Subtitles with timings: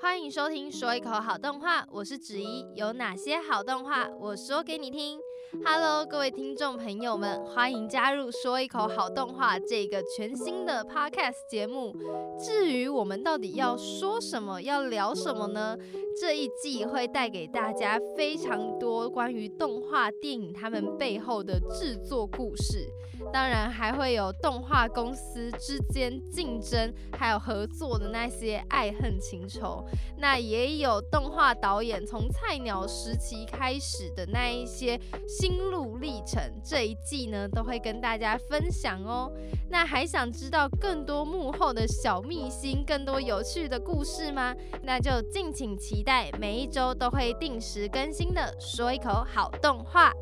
[0.00, 2.66] 欢迎收听说一口好动画，我是子怡。
[2.74, 5.20] 有哪些好动画，我说给你听。
[5.52, 11.92] Hello，各位听众朋友们，欢迎加入说一口好动画这个全新的 Podcast 节目。
[12.38, 15.76] 至于我们到底要说什么，要聊什么呢？
[16.20, 22.88] 这一季会带给大家非常多关于动画电影他们背后的制作故事。
[23.32, 29.84] 当然还会有动画公司之间竞争，还有合作的那些爱恨情仇。
[30.16, 34.98] 那也有动画导演从菜鸟时期开始的那一些
[35.40, 36.38] 心路历程。
[36.62, 39.32] 这一季呢，都会跟大家分享哦。
[39.70, 44.54] 那还想知道更多幕后的小秘辛，更多有趣的故事吗？
[44.82, 50.12] 那就敬请期待，每一周都会定时更新的说一口好动画。